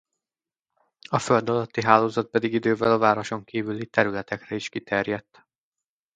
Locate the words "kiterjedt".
4.69-5.45